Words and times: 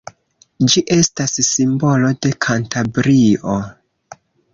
Ĝi 0.73 0.81
estas 0.95 1.35
simbolo 1.47 2.09
de 2.25 2.31
Kantabrio. 2.45 3.59